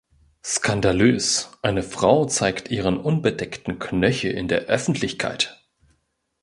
Skandalös! 0.43 1.51
Eine 1.61 1.83
Frau 1.83 2.25
zeigt 2.25 2.71
ihren 2.71 2.97
unbedeckten 2.99 3.77
Knöchel 3.77 4.31
in 4.31 4.47
der 4.47 4.61
Öffentlichkeit. 4.61 5.63